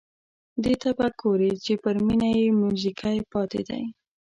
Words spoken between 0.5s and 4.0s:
دې ته به ګوري چې پر مېنه یې موزیګی پاتې دی.